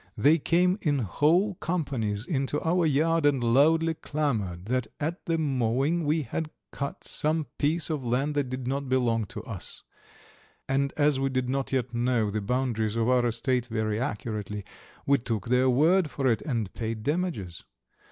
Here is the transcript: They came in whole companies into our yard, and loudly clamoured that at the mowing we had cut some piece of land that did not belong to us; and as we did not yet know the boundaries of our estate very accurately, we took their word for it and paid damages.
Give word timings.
They 0.17 0.39
came 0.39 0.79
in 0.81 0.97
whole 0.97 1.53
companies 1.53 2.25
into 2.25 2.59
our 2.63 2.87
yard, 2.87 3.23
and 3.23 3.43
loudly 3.43 3.93
clamoured 3.93 4.65
that 4.65 4.87
at 4.99 5.23
the 5.27 5.37
mowing 5.37 6.05
we 6.05 6.23
had 6.23 6.49
cut 6.71 7.03
some 7.03 7.45
piece 7.59 7.91
of 7.91 8.03
land 8.03 8.33
that 8.33 8.49
did 8.49 8.65
not 8.67 8.89
belong 8.89 9.25
to 9.25 9.43
us; 9.43 9.83
and 10.67 10.91
as 10.97 11.19
we 11.19 11.29
did 11.29 11.49
not 11.49 11.71
yet 11.71 11.93
know 11.93 12.31
the 12.31 12.41
boundaries 12.41 12.95
of 12.95 13.09
our 13.09 13.27
estate 13.27 13.67
very 13.67 13.99
accurately, 13.99 14.65
we 15.05 15.19
took 15.19 15.49
their 15.49 15.69
word 15.69 16.09
for 16.09 16.25
it 16.25 16.41
and 16.41 16.73
paid 16.73 17.03
damages. 17.03 17.63